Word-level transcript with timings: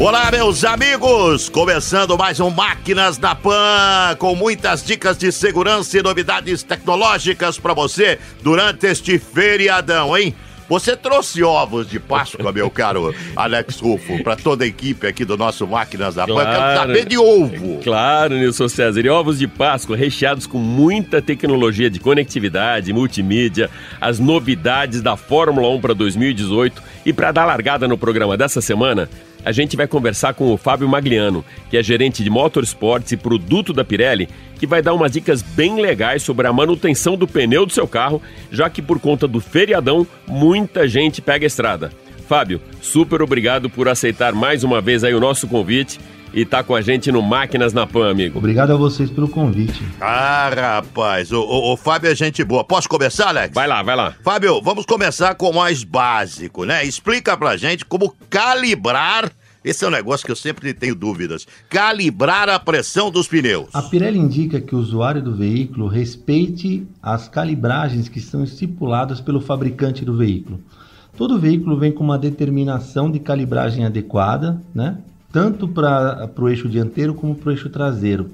Olá, 0.00 0.30
meus 0.30 0.64
amigos! 0.64 1.48
Começando 1.48 2.16
mais 2.16 2.38
um 2.38 2.50
Máquinas 2.50 3.18
da 3.18 3.34
Pan, 3.34 4.14
com 4.16 4.32
muitas 4.36 4.84
dicas 4.84 5.18
de 5.18 5.32
segurança 5.32 5.98
e 5.98 6.02
novidades 6.02 6.62
tecnológicas 6.62 7.58
para 7.58 7.74
você 7.74 8.16
durante 8.40 8.86
este 8.86 9.18
feriadão, 9.18 10.16
hein? 10.16 10.36
Você 10.68 10.94
trouxe 10.94 11.42
ovos 11.42 11.88
de 11.88 11.98
Páscoa, 11.98 12.52
meu 12.52 12.70
caro 12.70 13.12
Alex 13.34 13.80
Rufo, 13.80 14.22
para 14.22 14.36
toda 14.36 14.64
a 14.64 14.66
equipe 14.68 15.06
aqui 15.06 15.24
do 15.24 15.36
nosso 15.36 15.66
Máquinas 15.66 16.14
da 16.14 16.26
claro, 16.26 16.46
Pan. 16.46 16.54
Quero 16.54 16.78
saber 16.78 17.04
de 17.06 17.18
ovo. 17.18 17.80
Claro, 17.82 18.34
Nilson 18.36 18.68
César. 18.68 19.00
E 19.00 19.08
ovos 19.08 19.38
de 19.38 19.48
Páscoa 19.48 19.96
recheados 19.96 20.46
com 20.46 20.58
muita 20.58 21.20
tecnologia 21.22 21.90
de 21.90 21.98
conectividade, 21.98 22.92
multimídia, 22.92 23.70
as 24.00 24.20
novidades 24.20 25.00
da 25.00 25.16
Fórmula 25.16 25.68
1 25.70 25.80
para 25.80 25.94
2018. 25.94 26.82
E 27.06 27.12
para 27.14 27.32
dar 27.32 27.46
largada 27.46 27.88
no 27.88 27.96
programa 27.96 28.36
dessa 28.36 28.60
semana, 28.60 29.08
a 29.48 29.52
gente 29.52 29.78
vai 29.78 29.86
conversar 29.86 30.34
com 30.34 30.52
o 30.52 30.58
Fábio 30.58 30.86
Magliano, 30.86 31.42
que 31.70 31.78
é 31.78 31.82
gerente 31.82 32.22
de 32.22 32.28
motorsports 32.28 33.12
e 33.12 33.16
produto 33.16 33.72
da 33.72 33.82
Pirelli, 33.82 34.28
que 34.58 34.66
vai 34.66 34.82
dar 34.82 34.92
umas 34.92 35.10
dicas 35.10 35.40
bem 35.40 35.80
legais 35.80 36.22
sobre 36.22 36.46
a 36.46 36.52
manutenção 36.52 37.16
do 37.16 37.26
pneu 37.26 37.64
do 37.64 37.72
seu 37.72 37.88
carro, 37.88 38.20
já 38.52 38.68
que 38.68 38.82
por 38.82 39.00
conta 39.00 39.26
do 39.26 39.40
feriadão, 39.40 40.06
muita 40.26 40.86
gente 40.86 41.22
pega 41.22 41.46
a 41.46 41.48
estrada. 41.48 41.90
Fábio, 42.28 42.60
super 42.82 43.22
obrigado 43.22 43.70
por 43.70 43.88
aceitar 43.88 44.34
mais 44.34 44.64
uma 44.64 44.82
vez 44.82 45.02
aí 45.02 45.14
o 45.14 45.20
nosso 45.20 45.48
convite 45.48 45.98
e 46.32 46.44
tá 46.44 46.62
com 46.62 46.74
a 46.74 46.80
gente 46.80 47.10
no 47.10 47.22
Máquinas 47.22 47.72
na 47.72 47.86
Pan, 47.86 48.10
amigo. 48.10 48.38
Obrigado 48.38 48.72
a 48.72 48.76
vocês 48.76 49.10
pelo 49.10 49.28
convite. 49.28 49.82
Ah, 50.00 50.50
rapaz, 50.54 51.32
o, 51.32 51.40
o, 51.40 51.72
o, 51.72 51.76
Fábio 51.76 52.10
é 52.10 52.14
gente 52.14 52.44
boa. 52.44 52.64
Posso 52.64 52.88
começar, 52.88 53.28
Alex? 53.28 53.54
Vai 53.54 53.66
lá, 53.66 53.82
vai 53.82 53.96
lá. 53.96 54.14
Fábio, 54.22 54.60
vamos 54.62 54.84
começar 54.84 55.34
com 55.34 55.50
o 55.50 55.54
mais 55.54 55.84
básico, 55.84 56.64
né? 56.64 56.84
Explica 56.84 57.36
pra 57.36 57.56
gente 57.56 57.84
como 57.84 58.14
calibrar 58.28 59.30
esse 59.64 59.84
é 59.84 59.88
um 59.88 59.90
negócio 59.90 60.24
que 60.24 60.32
eu 60.32 60.36
sempre 60.36 60.72
tenho 60.72 60.94
dúvidas. 60.94 61.46
Calibrar 61.68 62.48
a 62.48 62.58
pressão 62.58 63.10
dos 63.10 63.26
pneus. 63.26 63.68
A 63.74 63.82
Pirelli 63.82 64.18
indica 64.18 64.60
que 64.60 64.74
o 64.74 64.78
usuário 64.78 65.22
do 65.22 65.34
veículo 65.34 65.88
respeite 65.88 66.86
as 67.02 67.28
calibragens 67.28 68.08
que 68.08 68.20
são 68.20 68.44
estipuladas 68.44 69.20
pelo 69.20 69.40
fabricante 69.40 70.04
do 70.04 70.16
veículo. 70.16 70.60
Todo 71.16 71.38
veículo 71.38 71.76
vem 71.76 71.90
com 71.90 72.04
uma 72.04 72.18
determinação 72.18 73.10
de 73.10 73.18
calibragem 73.18 73.84
adequada, 73.84 74.62
né? 74.72 74.98
tanto 75.32 75.68
para 75.68 76.30
o 76.38 76.48
eixo 76.48 76.68
dianteiro 76.68 77.14
como 77.14 77.34
para 77.34 77.48
o 77.48 77.52
eixo 77.52 77.68
traseiro. 77.68 78.30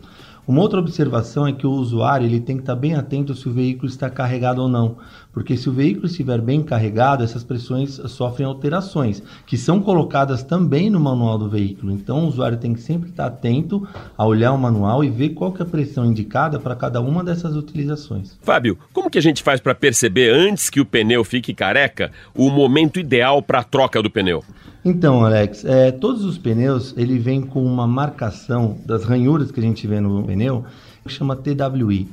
Uma 0.46 0.60
outra 0.60 0.78
observação 0.78 1.46
é 1.46 1.54
que 1.54 1.66
o 1.66 1.70
usuário 1.70 2.26
ele 2.26 2.38
tem 2.38 2.56
que 2.56 2.62
estar 2.62 2.76
bem 2.76 2.94
atento 2.94 3.34
se 3.34 3.48
o 3.48 3.52
veículo 3.52 3.88
está 3.88 4.10
carregado 4.10 4.60
ou 4.60 4.68
não, 4.68 4.98
porque 5.32 5.56
se 5.56 5.70
o 5.70 5.72
veículo 5.72 6.04
estiver 6.04 6.38
bem 6.38 6.62
carregado, 6.62 7.24
essas 7.24 7.42
pressões 7.42 7.94
sofrem 8.08 8.46
alterações, 8.46 9.22
que 9.46 9.56
são 9.56 9.80
colocadas 9.80 10.42
também 10.42 10.90
no 10.90 11.00
manual 11.00 11.38
do 11.38 11.48
veículo. 11.48 11.90
Então 11.90 12.24
o 12.24 12.28
usuário 12.28 12.58
tem 12.58 12.74
que 12.74 12.80
sempre 12.82 13.08
estar 13.08 13.26
atento 13.26 13.88
a 14.18 14.26
olhar 14.26 14.52
o 14.52 14.58
manual 14.58 15.02
e 15.02 15.08
ver 15.08 15.30
qual 15.30 15.54
é 15.58 15.62
a 15.62 15.66
pressão 15.66 16.04
indicada 16.04 16.60
para 16.60 16.76
cada 16.76 17.00
uma 17.00 17.24
dessas 17.24 17.56
utilizações. 17.56 18.38
Fábio, 18.42 18.78
como 18.92 19.08
que 19.08 19.18
a 19.18 19.22
gente 19.22 19.42
faz 19.42 19.62
para 19.62 19.74
perceber 19.74 20.30
antes 20.30 20.68
que 20.68 20.80
o 20.80 20.84
pneu 20.84 21.24
fique 21.24 21.54
careca 21.54 22.12
o 22.34 22.50
momento 22.50 23.00
ideal 23.00 23.40
para 23.40 23.60
a 23.60 23.64
troca 23.64 24.02
do 24.02 24.10
pneu? 24.10 24.44
Então, 24.84 25.24
Alex, 25.24 25.64
é, 25.64 25.90
todos 25.90 26.26
os 26.26 26.36
pneus 26.36 26.92
ele 26.94 27.18
vem 27.18 27.40
com 27.40 27.64
uma 27.64 27.86
marcação 27.86 28.76
das 28.84 29.02
ranhuras 29.02 29.50
que 29.50 29.58
a 29.58 29.62
gente 29.62 29.86
vê 29.86 29.98
no 29.98 30.22
pneu 30.24 30.62
que 31.02 31.10
chama 31.10 31.34
TWI. 31.34 32.06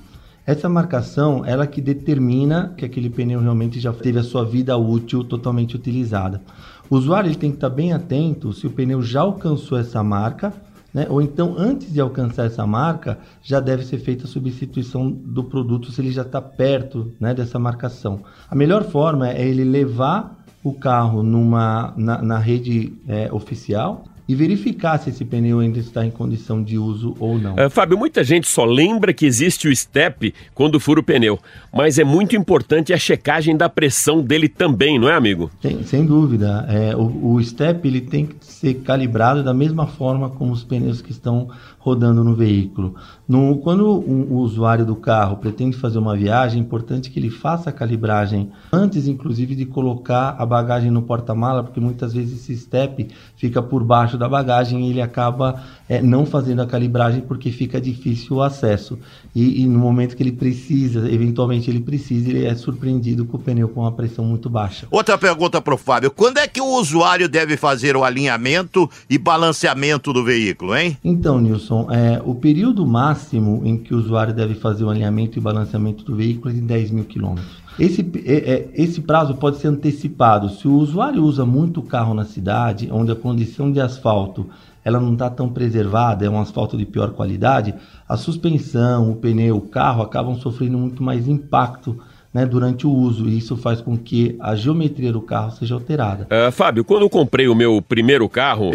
Essa 0.45 0.69
marcação 0.69 1.45
ela 1.45 1.67
que 1.67 1.81
determina 1.81 2.73
que 2.77 2.85
aquele 2.85 3.09
pneu 3.09 3.41
realmente 3.41 3.77
já 3.77 3.91
teve 3.91 4.19
a 4.19 4.23
sua 4.23 4.45
vida 4.45 4.77
útil 4.77 5.21
totalmente 5.21 5.75
utilizada. 5.75 6.41
O 6.89 6.95
usuário 6.95 7.27
ele 7.27 7.35
tem 7.35 7.51
que 7.51 7.57
estar 7.57 7.69
bem 7.69 7.91
atento 7.91 8.53
se 8.53 8.65
o 8.65 8.71
pneu 8.71 9.01
já 9.01 9.19
alcançou 9.19 9.77
essa 9.77 10.01
marca, 10.01 10.53
né? 10.93 11.07
ou 11.09 11.21
então 11.21 11.55
antes 11.57 11.91
de 11.91 11.99
alcançar 11.99 12.45
essa 12.45 12.65
marca 12.65 13.19
já 13.43 13.59
deve 13.59 13.85
ser 13.85 13.97
feita 13.97 14.23
a 14.23 14.27
substituição 14.27 15.11
do 15.11 15.43
produto 15.43 15.91
se 15.91 16.01
ele 16.01 16.11
já 16.11 16.21
está 16.21 16.41
perto 16.41 17.11
né, 17.19 17.33
dessa 17.33 17.59
marcação. 17.59 18.21
A 18.49 18.55
melhor 18.55 18.83
forma 18.83 19.29
é 19.29 19.45
ele 19.45 19.65
levar 19.65 20.40
o 20.63 20.73
carro 20.73 21.23
numa, 21.23 21.93
na, 21.97 22.21
na 22.21 22.37
rede 22.37 22.93
é, 23.07 23.31
oficial 23.31 24.03
e 24.31 24.35
verificar 24.35 24.97
se 24.97 25.09
esse 25.09 25.25
pneu 25.25 25.59
ainda 25.59 25.77
está 25.77 26.05
em 26.05 26.09
condição 26.09 26.63
de 26.63 26.77
uso 26.77 27.13
ou 27.19 27.37
não. 27.37 27.55
Uh, 27.55 27.69
Fábio, 27.69 27.97
muita 27.97 28.23
gente 28.23 28.47
só 28.47 28.63
lembra 28.63 29.13
que 29.13 29.25
existe 29.25 29.67
o 29.67 29.75
step 29.75 30.33
quando 30.55 30.79
fura 30.79 31.01
o 31.01 31.03
pneu, 31.03 31.37
mas 31.73 31.99
é 31.99 32.05
muito 32.05 32.33
importante 32.33 32.93
a 32.93 32.97
checagem 32.97 33.57
da 33.57 33.67
pressão 33.67 34.21
dele 34.21 34.47
também, 34.47 34.97
não 34.97 35.09
é, 35.09 35.15
amigo? 35.15 35.51
Sem, 35.61 35.83
sem 35.83 36.05
dúvida. 36.05 36.65
É, 36.69 36.95
o, 36.95 37.33
o 37.33 37.43
step 37.43 37.85
ele 37.85 37.99
tem 37.99 38.25
que 38.25 38.35
ser 38.39 38.75
calibrado 38.75 39.43
da 39.43 39.53
mesma 39.53 39.85
forma 39.85 40.29
como 40.29 40.53
os 40.53 40.63
pneus 40.63 41.01
que 41.01 41.11
estão 41.11 41.49
rodando 41.81 42.23
no 42.23 42.35
veículo. 42.35 42.95
No, 43.27 43.57
quando 43.57 43.87
o, 43.87 44.33
o 44.33 44.37
usuário 44.37 44.85
do 44.85 44.95
carro 44.95 45.37
pretende 45.37 45.75
fazer 45.75 45.97
uma 45.97 46.15
viagem, 46.15 46.59
é 46.59 46.63
importante 46.63 47.09
que 47.09 47.19
ele 47.19 47.29
faça 47.29 47.69
a 47.69 47.73
calibragem 47.73 48.51
antes, 48.71 49.07
inclusive, 49.07 49.55
de 49.55 49.65
colocar 49.65 50.35
a 50.37 50.45
bagagem 50.45 50.91
no 50.91 51.01
porta-mala, 51.01 51.63
porque 51.63 51.79
muitas 51.79 52.13
vezes 52.13 52.41
esse 52.41 52.55
step 52.55 53.07
fica 53.35 53.61
por 53.61 53.83
baixo 53.83 54.17
da 54.21 54.29
bagagem 54.29 54.87
e 54.87 54.89
ele 54.91 55.01
acaba 55.01 55.63
é, 55.89 56.01
não 56.01 56.25
fazendo 56.25 56.61
a 56.61 56.65
calibragem 56.65 57.21
porque 57.21 57.51
fica 57.51 57.81
difícil 57.81 58.37
o 58.37 58.41
acesso. 58.41 58.97
E, 59.35 59.61
e, 59.61 59.65
no 59.65 59.79
momento 59.79 60.15
que 60.15 60.23
ele 60.23 60.31
precisa, 60.31 61.11
eventualmente 61.11 61.69
ele 61.69 61.81
precisa, 61.81 62.29
ele 62.29 62.45
é 62.45 62.55
surpreendido 62.55 63.25
com 63.25 63.37
o 63.37 63.39
pneu 63.39 63.67
com 63.67 63.81
uma 63.81 63.91
pressão 63.91 64.23
muito 64.23 64.49
baixa. 64.49 64.87
Outra 64.91 65.17
pergunta 65.17 65.61
para 65.61 65.73
o 65.73 65.77
Fábio: 65.77 66.11
quando 66.11 66.37
é 66.37 66.47
que 66.47 66.61
o 66.61 66.65
usuário 66.65 67.27
deve 67.27 67.57
fazer 67.57 67.95
o 67.95 68.03
alinhamento 68.03 68.89
e 69.09 69.17
balanceamento 69.17 70.13
do 70.13 70.23
veículo, 70.23 70.75
hein? 70.75 70.97
Então, 71.03 71.39
Nilson 71.39 71.87
é, 71.91 72.21
o 72.23 72.35
período 72.35 72.85
máximo 72.85 73.61
em 73.65 73.77
que 73.77 73.93
o 73.93 73.97
usuário 73.97 74.33
deve 74.33 74.55
fazer 74.55 74.83
o 74.83 74.89
alinhamento 74.89 75.37
e 75.37 75.41
balanceamento 75.41 76.03
do 76.03 76.15
veículo 76.15 76.51
é 76.51 76.53
de 76.53 76.61
10 76.61 76.91
mil 76.91 77.05
quilômetros. 77.05 77.60
Esse, 77.79 78.01
é, 78.25 78.33
é, 78.33 78.69
esse 78.73 79.01
prazo 79.01 79.35
pode 79.35 79.57
ser 79.57 79.67
antecipado. 79.67 80.49
Se 80.49 80.67
o 80.67 80.73
usuário 80.73 81.23
usa 81.23 81.45
muito 81.45 81.81
carro 81.81 82.13
na 82.13 82.25
cidade, 82.25 82.89
onde 82.91 83.11
a 83.11 83.15
condição 83.15 83.71
de 83.71 83.79
asfalto 83.79 84.49
ela 84.83 84.99
não 84.99 85.13
está 85.13 85.29
tão 85.29 85.49
preservada, 85.49 86.25
é 86.25 86.29
um 86.29 86.39
asfalto 86.39 86.75
de 86.75 86.85
pior 86.85 87.11
qualidade, 87.11 87.73
a 88.07 88.17
suspensão, 88.17 89.11
o 89.11 89.15
pneu, 89.15 89.57
o 89.57 89.61
carro 89.61 90.01
acabam 90.01 90.35
sofrendo 90.35 90.77
muito 90.77 91.03
mais 91.03 91.27
impacto 91.27 91.99
né, 92.33 92.45
durante 92.45 92.87
o 92.87 92.91
uso. 92.91 93.27
E 93.27 93.37
isso 93.37 93.57
faz 93.57 93.81
com 93.81 93.97
que 93.97 94.35
a 94.39 94.55
geometria 94.55 95.11
do 95.11 95.21
carro 95.21 95.51
seja 95.51 95.73
alterada. 95.73 96.25
Uh, 96.25 96.51
Fábio, 96.51 96.83
quando 96.83 97.03
eu 97.03 97.09
comprei 97.09 97.47
o 97.47 97.55
meu 97.55 97.81
primeiro 97.81 98.27
carro. 98.29 98.71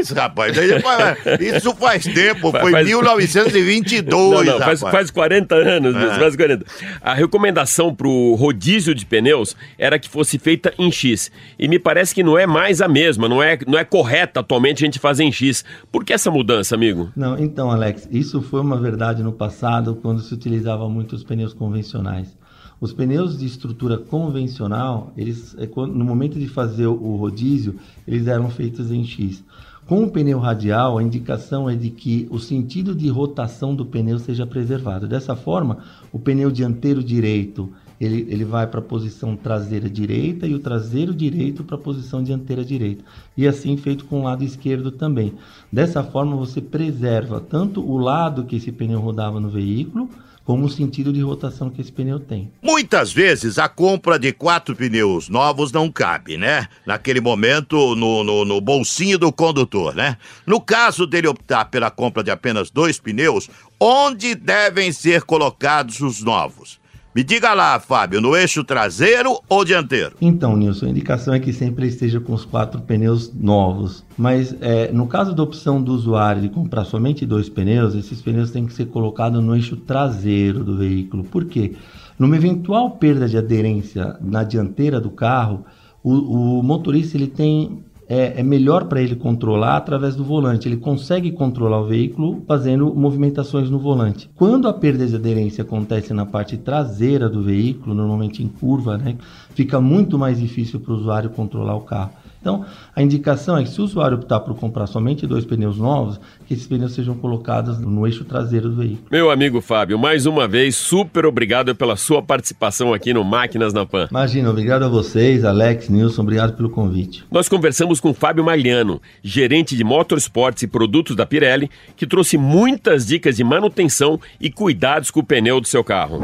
Isso, 0.00 0.14
rapaz, 0.14 0.56
isso 0.56 1.74
faz 1.74 2.04
tempo, 2.14 2.50
foi 2.50 2.72
faz... 2.72 2.86
1922. 2.86 4.46
Não, 4.46 4.52
não, 4.54 4.58
faz, 4.58 4.80
faz 4.80 5.10
40 5.10 5.54
anos, 5.54 5.94
é. 5.94 6.18
faz 6.18 6.36
40. 6.36 6.64
A 7.02 7.14
recomendação 7.14 7.94
para 7.94 8.08
o 8.08 8.34
rodízio 8.34 8.94
de 8.94 9.04
pneus 9.04 9.54
era 9.76 9.98
que 9.98 10.08
fosse 10.08 10.38
feita 10.38 10.72
em 10.78 10.90
X. 10.90 11.30
E 11.58 11.68
me 11.68 11.78
parece 11.78 12.14
que 12.14 12.22
não 12.22 12.38
é 12.38 12.46
mais 12.46 12.80
a 12.80 12.88
mesma, 12.88 13.28
não 13.28 13.42
é, 13.42 13.58
não 13.66 13.78
é 13.78 13.84
correta 13.84 14.40
atualmente 14.40 14.82
a 14.82 14.86
gente 14.86 14.98
fazer 14.98 15.24
em 15.24 15.32
X. 15.32 15.64
Por 15.92 16.04
que 16.04 16.12
essa 16.12 16.30
mudança, 16.30 16.74
amigo? 16.74 17.10
Não, 17.14 17.38
então, 17.38 17.70
Alex, 17.70 18.08
isso 18.10 18.40
foi 18.40 18.60
uma 18.60 18.80
verdade 18.80 19.22
no 19.22 19.32
passado, 19.32 19.98
quando 20.00 20.20
se 20.20 20.32
utilizava 20.32 20.88
muito 20.88 21.14
os 21.14 21.24
pneus 21.24 21.52
convencionais. 21.52 22.39
Os 22.80 22.92
pneus 22.92 23.38
de 23.38 23.44
estrutura 23.44 23.98
convencional, 23.98 25.12
eles, 25.16 25.54
é 25.58 25.66
no 25.66 26.04
momento 26.04 26.38
de 26.38 26.48
fazer 26.48 26.86
o 26.86 27.16
rodízio, 27.16 27.76
eles 28.06 28.26
eram 28.26 28.48
feitos 28.48 28.90
em 28.90 29.04
X. 29.04 29.44
Com 29.86 30.04
o 30.04 30.10
pneu 30.10 30.38
radial, 30.38 30.96
a 30.96 31.02
indicação 31.02 31.68
é 31.68 31.74
de 31.74 31.90
que 31.90 32.26
o 32.30 32.38
sentido 32.38 32.94
de 32.94 33.08
rotação 33.08 33.74
do 33.74 33.84
pneu 33.84 34.18
seja 34.18 34.46
preservado. 34.46 35.06
Dessa 35.06 35.36
forma, 35.36 35.78
o 36.12 36.18
pneu 36.18 36.50
dianteiro 36.50 37.02
direito 37.02 37.70
ele, 38.00 38.26
ele 38.30 38.44
vai 38.44 38.66
para 38.66 38.80
a 38.80 38.82
posição 38.82 39.36
traseira 39.36 39.88
direita 39.88 40.46
e 40.46 40.54
o 40.54 40.58
traseiro 40.58 41.12
direito 41.12 41.62
para 41.62 41.76
a 41.76 41.78
posição 41.78 42.22
dianteira 42.22 42.64
direita. 42.64 43.04
E 43.36 43.46
assim 43.46 43.76
feito 43.76 44.06
com 44.06 44.20
o 44.20 44.22
lado 44.22 44.42
esquerdo 44.42 44.90
também. 44.90 45.34
Dessa 45.70 46.02
forma, 46.02 46.34
você 46.34 46.62
preserva 46.62 47.40
tanto 47.40 47.86
o 47.86 47.98
lado 47.98 48.44
que 48.44 48.56
esse 48.56 48.72
pneu 48.72 49.00
rodava 49.00 49.38
no 49.38 49.50
veículo, 49.50 50.08
como 50.44 50.66
o 50.66 50.70
sentido 50.70 51.12
de 51.12 51.20
rotação 51.20 51.70
que 51.70 51.80
esse 51.80 51.92
pneu 51.92 52.18
tem. 52.18 52.50
Muitas 52.62 53.12
vezes 53.12 53.58
a 53.58 53.68
compra 53.68 54.18
de 54.18 54.32
quatro 54.32 54.74
pneus 54.74 55.28
novos 55.28 55.70
não 55.70 55.90
cabe, 55.90 56.36
né? 56.36 56.66
Naquele 56.84 57.20
momento, 57.20 57.94
no, 57.94 58.24
no, 58.24 58.44
no, 58.44 58.60
bolsinho 58.60 59.18
do 59.18 59.32
condutor, 59.32 59.94
né? 59.94 60.16
No 60.46 60.60
caso 60.60 61.06
dele 61.06 61.28
optar 61.28 61.66
pela 61.66 61.90
compra 61.90 62.22
de 62.22 62.30
apenas 62.30 62.70
dois 62.70 62.98
pneus, 62.98 63.48
onde 63.78 64.34
devem 64.34 64.90
ser 64.92 65.22
colocados 65.22 66.00
os 66.00 66.22
novos? 66.22 66.79
Diga 67.24 67.54
lá, 67.54 67.78
Fábio, 67.78 68.20
no 68.20 68.36
eixo 68.36 68.62
traseiro 68.64 69.40
ou 69.48 69.64
dianteiro? 69.64 70.14
Então, 70.20 70.56
Nilson, 70.56 70.86
a 70.86 70.90
indicação 70.90 71.34
é 71.34 71.40
que 71.40 71.52
sempre 71.52 71.86
esteja 71.86 72.20
com 72.20 72.32
os 72.32 72.44
quatro 72.44 72.80
pneus 72.80 73.32
novos. 73.34 74.04
Mas 74.16 74.54
é, 74.60 74.90
no 74.92 75.06
caso 75.06 75.34
da 75.34 75.42
opção 75.42 75.82
do 75.82 75.92
usuário 75.92 76.42
de 76.42 76.48
comprar 76.48 76.84
somente 76.84 77.26
dois 77.26 77.48
pneus, 77.48 77.94
esses 77.94 78.20
pneus 78.20 78.50
têm 78.50 78.66
que 78.66 78.72
ser 78.72 78.86
colocados 78.86 79.42
no 79.42 79.54
eixo 79.54 79.76
traseiro 79.76 80.62
do 80.64 80.76
veículo. 80.76 81.24
Por 81.24 81.44
quê? 81.44 81.74
Numa 82.18 82.36
eventual 82.36 82.92
perda 82.92 83.28
de 83.28 83.38
aderência 83.38 84.16
na 84.20 84.44
dianteira 84.44 85.00
do 85.00 85.10
carro, 85.10 85.64
o, 86.02 86.58
o 86.58 86.62
motorista 86.62 87.16
ele 87.16 87.26
tem 87.26 87.84
é, 88.10 88.40
é 88.40 88.42
melhor 88.42 88.86
para 88.86 89.00
ele 89.00 89.14
controlar 89.14 89.76
através 89.76 90.16
do 90.16 90.24
volante. 90.24 90.66
Ele 90.66 90.76
consegue 90.76 91.30
controlar 91.30 91.80
o 91.80 91.86
veículo 91.86 92.42
fazendo 92.44 92.92
movimentações 92.92 93.70
no 93.70 93.78
volante. 93.78 94.28
Quando 94.34 94.66
a 94.66 94.72
perda 94.72 95.06
de 95.06 95.14
aderência 95.14 95.62
acontece 95.62 96.12
na 96.12 96.26
parte 96.26 96.56
traseira 96.56 97.28
do 97.28 97.40
veículo, 97.40 97.94
normalmente 97.94 98.42
em 98.42 98.48
curva, 98.48 98.98
né, 98.98 99.16
fica 99.54 99.80
muito 99.80 100.18
mais 100.18 100.40
difícil 100.40 100.80
para 100.80 100.92
o 100.92 100.96
usuário 100.96 101.30
controlar 101.30 101.76
o 101.76 101.82
carro. 101.82 102.10
Então, 102.40 102.64
a 102.96 103.02
indicação 103.02 103.56
é 103.58 103.62
que 103.62 103.70
se 103.70 103.80
o 103.80 103.84
usuário 103.84 104.16
optar 104.16 104.40
por 104.40 104.56
comprar 104.56 104.86
somente 104.86 105.26
dois 105.26 105.44
pneus 105.44 105.76
novos, 105.76 106.18
que 106.46 106.54
esses 106.54 106.66
pneus 106.66 106.92
sejam 106.92 107.14
colocados 107.14 107.78
no 107.78 108.06
eixo 108.06 108.24
traseiro 108.24 108.70
do 108.70 108.76
veículo. 108.76 109.08
Meu 109.10 109.30
amigo 109.30 109.60
Fábio, 109.60 109.98
mais 109.98 110.24
uma 110.24 110.48
vez, 110.48 110.74
super 110.74 111.26
obrigado 111.26 111.74
pela 111.74 111.96
sua 111.96 112.22
participação 112.22 112.94
aqui 112.94 113.12
no 113.12 113.22
Máquinas 113.22 113.74
na 113.74 113.84
Pan. 113.84 114.08
Imagina, 114.10 114.48
obrigado 114.48 114.84
a 114.84 114.88
vocês, 114.88 115.44
Alex, 115.44 115.90
Nilson, 115.90 116.22
obrigado 116.22 116.56
pelo 116.56 116.70
convite. 116.70 117.24
Nós 117.30 117.48
conversamos 117.48 118.00
com 118.00 118.14
Fábio 118.14 118.42
Magliano, 118.42 119.02
gerente 119.22 119.76
de 119.76 119.84
motorsports 119.84 120.62
e 120.62 120.66
produtos 120.66 121.14
da 121.14 121.26
Pirelli, 121.26 121.70
que 121.94 122.06
trouxe 122.06 122.38
muitas 122.38 123.06
dicas 123.06 123.36
de 123.36 123.44
manutenção 123.44 124.18
e 124.40 124.50
cuidados 124.50 125.10
com 125.10 125.20
o 125.20 125.24
pneu 125.24 125.60
do 125.60 125.68
seu 125.68 125.84
carro. 125.84 126.20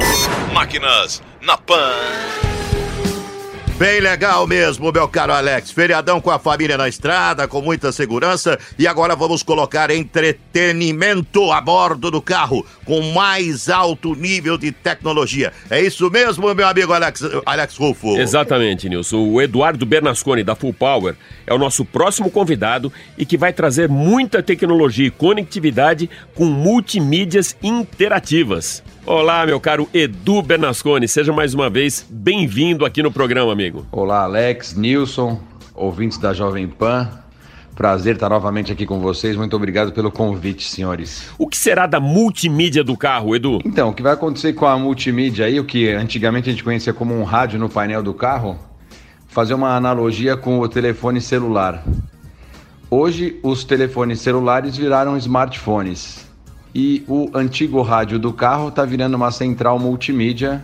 Máquinas 0.55 1.23
na 1.43 1.59
Pan. 1.59 2.56
Bem 3.79 4.01
legal 4.01 4.47
mesmo, 4.47 4.91
meu 4.91 5.07
caro 5.07 5.35
Alex. 5.35 5.71
Feriadão 5.71 6.19
com 6.19 6.31
a 6.31 6.39
família 6.39 6.79
na 6.79 6.89
estrada, 6.89 7.47
com 7.47 7.61
muita 7.61 7.93
segurança. 7.93 8.59
E 8.79 8.87
agora 8.87 9.15
vamos 9.15 9.43
colocar 9.43 9.91
entretenimento 9.91 11.53
a 11.53 11.61
bordo 11.61 12.11
do 12.11 12.23
carro, 12.23 12.65
com 12.87 13.13
mais 13.13 13.69
alto 13.69 14.15
nível 14.15 14.57
de 14.57 14.73
tecnologia. 14.73 15.53
É 15.69 15.79
isso 15.79 16.11
mesmo, 16.11 16.55
meu 16.55 16.67
amigo 16.67 16.91
Alex, 16.91 17.23
Alex 17.45 17.77
Rufo? 17.77 18.17
Exatamente, 18.17 18.89
Nilson. 18.89 19.29
O 19.29 19.43
Eduardo 19.43 19.85
Bernasconi, 19.85 20.43
da 20.43 20.55
Full 20.55 20.73
Power, 20.73 21.15
é 21.47 21.53
o 21.53 21.59
nosso 21.59 21.85
próximo 21.85 22.31
convidado 22.31 22.91
e 23.19 23.27
que 23.27 23.37
vai 23.37 23.53
trazer 23.53 23.91
muita 23.91 24.43
tecnologia 24.43 25.09
e 25.09 25.11
conectividade 25.11 26.09
com 26.35 26.47
multimídias 26.47 27.55
interativas. 27.63 28.83
Olá, 29.07 29.47
meu 29.47 29.61
caro 29.61 29.89
Edu 29.95 30.43
Bernasconi, 30.43 31.07
seja 31.07 31.33
mais 31.33 31.55
uma 31.55 31.71
vez 31.71 32.05
bem-vindo 32.11 32.85
aqui 32.85 33.05
no 33.05 33.13
programa, 33.13 33.53
amigo. 33.53 33.87
Olá, 33.93 34.23
Alex, 34.23 34.75
Nilson, 34.75 35.41
ouvintes 35.77 36.19
da 36.19 36.35
Jovem 36.35 36.67
Pan. 36.67 37.09
Prazer 37.77 38.17
estar 38.17 38.29
novamente 38.29 38.73
aqui 38.73 38.85
com 38.85 38.99
vocês. 38.99 39.37
Muito 39.37 39.55
obrigado 39.55 39.93
pelo 39.93 40.11
convite, 40.11 40.69
senhores. 40.69 41.31
O 41.39 41.47
que 41.47 41.57
será 41.57 41.87
da 41.87 42.01
multimídia 42.01 42.83
do 42.83 42.97
carro, 42.97 43.37
Edu? 43.37 43.61
Então, 43.65 43.91
o 43.91 43.95
que 43.95 44.03
vai 44.03 44.13
acontecer 44.13 44.55
com 44.55 44.67
a 44.67 44.77
multimídia 44.77 45.47
aí, 45.47 45.61
o 45.61 45.65
que 45.65 45.89
antigamente 45.89 46.49
a 46.49 46.53
gente 46.53 46.65
conhecia 46.65 46.93
como 46.93 47.15
um 47.15 47.23
rádio 47.23 47.61
no 47.61 47.69
painel 47.69 48.03
do 48.03 48.13
carro, 48.13 48.59
fazer 49.29 49.55
uma 49.55 49.77
analogia 49.77 50.37
com 50.37 50.59
o 50.59 50.69
telefone 50.69 51.21
celular. 51.21 51.85
Hoje, 52.91 53.39
os 53.45 53.63
telefones 53.63 54.21
celulares 54.21 54.77
viraram 54.77 55.17
smartphones 55.17 56.26
e 56.79 57.03
o 57.09 57.31
antigo 57.33 57.81
rádio 57.81 58.19
do 58.19 58.35
carro 58.35 58.69
está 58.69 58.85
virando 58.85 59.15
uma 59.15 59.31
central 59.31 59.79
multimídia 59.79 60.63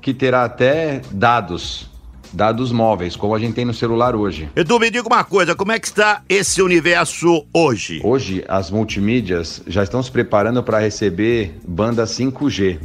que 0.00 0.14
terá 0.14 0.44
até 0.44 1.02
dados, 1.10 1.90
dados 2.32 2.72
móveis, 2.72 3.16
como 3.16 3.34
a 3.34 3.38
gente 3.38 3.52
tem 3.52 3.66
no 3.66 3.74
celular 3.74 4.16
hoje. 4.16 4.48
Edu, 4.56 4.80
me 4.80 4.90
diga 4.90 5.06
uma 5.06 5.22
coisa, 5.22 5.54
como 5.54 5.70
é 5.70 5.78
que 5.78 5.86
está 5.86 6.22
esse 6.26 6.62
universo 6.62 7.44
hoje? 7.52 8.00
Hoje, 8.02 8.42
as 8.48 8.70
multimídias 8.70 9.62
já 9.66 9.82
estão 9.82 10.02
se 10.02 10.10
preparando 10.10 10.62
para 10.62 10.78
receber 10.78 11.54
banda 11.68 12.04
5G. 12.04 12.80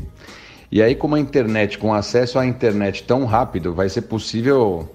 E 0.70 0.82
aí, 0.82 0.94
com 0.94 1.16
a 1.16 1.20
internet, 1.22 1.78
com 1.78 1.94
acesso 1.94 2.38
à 2.38 2.46
internet 2.46 3.04
tão 3.04 3.24
rápido, 3.24 3.74
vai 3.74 3.88
ser 3.88 4.02
possível 4.02 4.94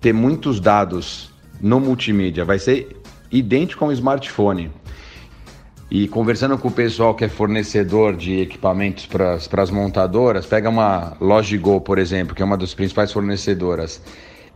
ter 0.00 0.12
muitos 0.12 0.58
dados 0.58 1.30
no 1.60 1.78
multimídia. 1.78 2.44
Vai 2.44 2.58
ser 2.58 3.00
idêntico 3.30 3.84
a 3.84 3.88
um 3.88 3.92
smartphone. 3.92 4.72
E 5.90 6.06
conversando 6.06 6.58
com 6.58 6.68
o 6.68 6.70
pessoal 6.70 7.14
que 7.14 7.24
é 7.24 7.28
fornecedor 7.28 8.14
de 8.14 8.40
equipamentos 8.40 9.06
para 9.06 9.62
as 9.62 9.70
montadoras, 9.70 10.44
pega 10.44 10.68
uma 10.68 11.16
Logigo, 11.18 11.80
por 11.80 11.98
exemplo, 11.98 12.34
que 12.34 12.42
é 12.42 12.44
uma 12.44 12.58
das 12.58 12.74
principais 12.74 13.10
fornecedoras. 13.10 14.02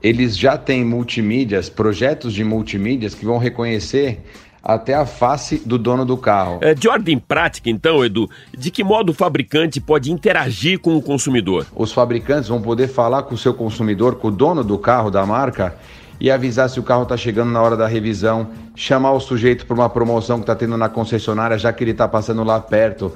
Eles 0.02 0.36
já 0.36 0.58
têm 0.58 0.84
multimídias, 0.84 1.70
projetos 1.70 2.34
de 2.34 2.44
multimídias 2.44 3.14
que 3.14 3.24
vão 3.24 3.38
reconhecer 3.38 4.20
até 4.62 4.94
a 4.94 5.06
face 5.06 5.56
do 5.64 5.78
dono 5.78 6.04
do 6.04 6.16
carro. 6.16 6.58
É, 6.60 6.74
de 6.74 6.88
ordem 6.88 7.18
prática, 7.18 7.70
então, 7.70 8.04
Edu, 8.04 8.28
de 8.56 8.70
que 8.70 8.84
modo 8.84 9.10
o 9.10 9.14
fabricante 9.14 9.80
pode 9.80 10.12
interagir 10.12 10.78
com 10.78 10.96
o 10.96 11.02
consumidor? 11.02 11.66
Os 11.74 11.92
fabricantes 11.92 12.48
vão 12.48 12.60
poder 12.60 12.88
falar 12.88 13.22
com 13.22 13.34
o 13.34 13.38
seu 13.38 13.54
consumidor, 13.54 14.16
com 14.16 14.28
o 14.28 14.30
dono 14.30 14.62
do 14.62 14.78
carro 14.78 15.10
da 15.10 15.24
marca, 15.26 15.74
e 16.20 16.30
avisar 16.30 16.68
se 16.70 16.78
o 16.78 16.82
carro 16.82 17.02
está 17.02 17.16
chegando 17.16 17.50
na 17.50 17.60
hora 17.60 17.76
da 17.76 17.86
revisão, 17.86 18.48
chamar 18.74 19.12
o 19.12 19.20
sujeito 19.20 19.66
para 19.66 19.74
uma 19.74 19.88
promoção 19.88 20.38
que 20.38 20.44
está 20.44 20.54
tendo 20.54 20.76
na 20.76 20.88
concessionária, 20.88 21.58
já 21.58 21.72
que 21.72 21.82
ele 21.82 21.90
está 21.90 22.06
passando 22.06 22.44
lá 22.44 22.60
perto. 22.60 23.12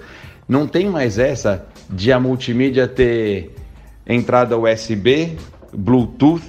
Não 0.49 0.67
tem 0.67 0.89
mais 0.89 1.19
essa 1.19 1.67
de 1.88 2.12
a 2.12 2.21
multimídia 2.21 2.87
ter 2.88 3.55
entrada 4.07 4.57
USB, 4.57 5.37
Bluetooth 5.73 6.43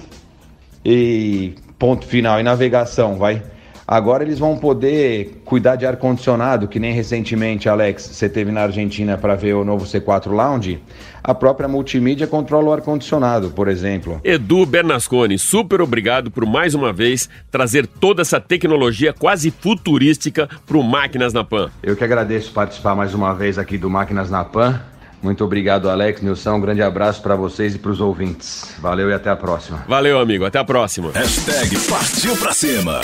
e 0.84 1.54
ponto 1.78 2.06
final 2.06 2.40
e 2.40 2.42
navegação, 2.42 3.16
vai. 3.16 3.42
Agora 3.90 4.22
eles 4.22 4.38
vão 4.38 4.54
poder 4.54 5.40
cuidar 5.46 5.76
de 5.76 5.86
ar-condicionado, 5.86 6.68
que 6.68 6.78
nem 6.78 6.92
recentemente, 6.92 7.70
Alex, 7.70 8.10
você 8.12 8.28
teve 8.28 8.52
na 8.52 8.60
Argentina 8.60 9.16
para 9.16 9.34
ver 9.34 9.54
o 9.54 9.64
novo 9.64 9.86
C4 9.86 10.26
Lounge. 10.26 10.78
A 11.24 11.34
própria 11.34 11.66
multimídia 11.66 12.26
controla 12.26 12.68
o 12.68 12.72
ar-condicionado, 12.74 13.48
por 13.48 13.66
exemplo. 13.66 14.20
Edu 14.22 14.66
Bernasconi, 14.66 15.38
super 15.38 15.80
obrigado 15.80 16.30
por 16.30 16.44
mais 16.44 16.74
uma 16.74 16.92
vez 16.92 17.30
trazer 17.50 17.86
toda 17.86 18.20
essa 18.20 18.38
tecnologia 18.38 19.14
quase 19.14 19.50
futurística 19.50 20.46
para 20.66 20.76
o 20.76 20.82
Máquinas 20.82 21.32
na 21.32 21.42
Pan. 21.42 21.70
Eu 21.82 21.96
que 21.96 22.04
agradeço 22.04 22.52
participar 22.52 22.94
mais 22.94 23.14
uma 23.14 23.32
vez 23.32 23.58
aqui 23.58 23.78
do 23.78 23.88
Máquinas 23.88 24.28
na 24.28 24.44
Pan. 24.44 24.82
Muito 25.22 25.42
obrigado, 25.42 25.88
Alex, 25.88 26.20
Nilson. 26.20 26.56
Um 26.56 26.60
grande 26.60 26.82
abraço 26.82 27.22
para 27.22 27.34
vocês 27.34 27.74
e 27.74 27.78
para 27.78 27.90
os 27.90 28.00
ouvintes. 28.02 28.74
Valeu 28.80 29.08
e 29.08 29.14
até 29.14 29.30
a 29.30 29.36
próxima. 29.36 29.82
Valeu, 29.88 30.20
amigo. 30.20 30.44
Até 30.44 30.58
a 30.58 30.64
próxima. 30.64 31.10
Hashtag 31.12 31.74
partiu 31.88 32.36
pra 32.36 32.52
cima. 32.52 33.00